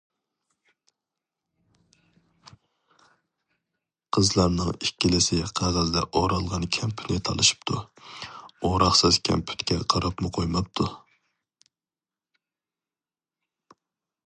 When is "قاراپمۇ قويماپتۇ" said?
9.95-10.87